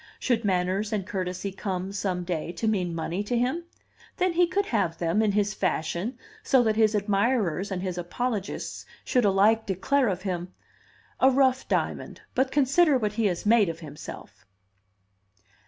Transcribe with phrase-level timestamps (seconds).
[0.19, 3.65] Should manners and courtesy come, some day, to mean money to him,
[4.17, 8.83] then he could have them, in his fashion, so that his admirers and his apologists
[9.05, 10.55] should alike declare of him,
[11.19, 14.43] "A rough diamond, but consider what he has made of himself!"